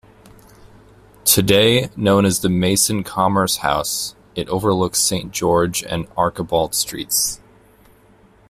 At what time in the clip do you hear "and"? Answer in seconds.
5.83-6.07